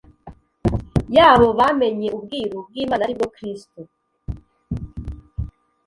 [1.15, 3.79] yabo bamenye ubwiru bw imana ari bwo kristo